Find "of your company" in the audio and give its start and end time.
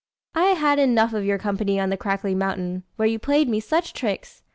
1.13-1.79